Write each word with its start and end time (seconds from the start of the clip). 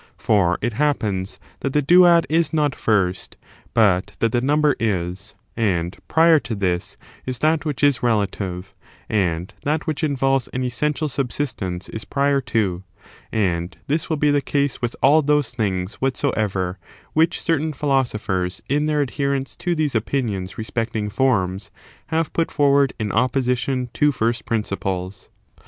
For 0.17 0.57
it 0.63 0.73
happens 0.73 1.39
that 1.59 1.73
the 1.73 1.83
duad 1.83 2.25
is 2.27 2.53
not 2.53 2.73
first, 2.73 3.37
but 3.75 4.15
that 4.17 4.31
the 4.31 4.41
number 4.41 4.75
is; 4.79 5.35
and 5.55 5.95
prior 6.07 6.39
to 6.39 6.55
this 6.55 6.97
is 7.27 7.37
that 7.37 7.65
which 7.65 7.83
is 7.83 8.01
relative, 8.01 8.73
and 9.09 9.53
that 9.61 9.85
which 9.85 10.03
involves 10.03 10.47
an 10.47 10.63
essential 10.63 11.07
subsistence 11.07 11.87
is 11.87 12.03
prior 12.03 12.41
too; 12.41 12.81
and 13.31 13.77
this 13.85 14.09
will 14.09 14.17
be 14.17 14.31
the 14.31 14.41
case 14.41 14.81
with 14.81 14.95
all 15.03 15.21
those 15.21 15.53
things 15.53 15.93
whatsoever 16.01 16.79
which 17.13 17.39
certain 17.39 17.71
philosophers, 17.71 18.59
in 18.67 18.87
their 18.87 19.01
adherence 19.01 19.55
to 19.57 19.75
these 19.75 19.93
opinions 19.93 20.57
respecting 20.57 21.11
forms, 21.11 21.69
have 22.07 22.33
put 22.33 22.49
forward 22.49 22.91
in 22.97 23.09
oppo 23.09 23.33
sition 23.43 23.93
to 23.93 24.11
first 24.11 24.45
principles. 24.47 25.29